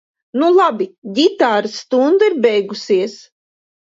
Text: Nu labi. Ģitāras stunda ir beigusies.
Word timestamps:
Nu 0.43 0.47
labi. 0.53 0.87
Ģitāras 1.19 1.75
stunda 1.83 2.31
ir 2.33 2.39
beigusies. 2.47 3.19